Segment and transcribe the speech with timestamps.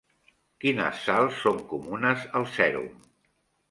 [0.65, 2.95] Quines sals són comunes al sèrum?